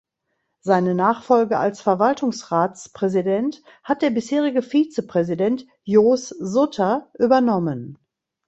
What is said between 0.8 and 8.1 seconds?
Nachfolge als Verwaltungsratspräsident hat der bisherige Vizepräsident Joos Sutter übernommen.